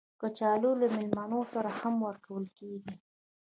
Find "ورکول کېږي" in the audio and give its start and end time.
2.07-2.93